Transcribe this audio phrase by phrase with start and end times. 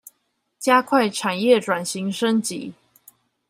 [0.57, 2.73] 加快產業轉型升級